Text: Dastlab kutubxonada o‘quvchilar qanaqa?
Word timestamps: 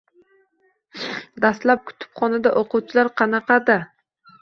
Dastlab 1.45 1.85
kutubxonada 1.91 2.57
o‘quvchilar 2.65 3.15
qanaqa? 3.23 3.73